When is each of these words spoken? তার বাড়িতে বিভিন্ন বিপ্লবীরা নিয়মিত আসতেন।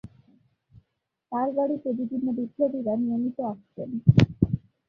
তার 1.31 1.47
বাড়িতে 1.57 1.89
বিভিন্ন 1.99 2.27
বিপ্লবীরা 2.37 2.93
নিয়মিত 3.01 3.37
আসতেন। 3.51 3.89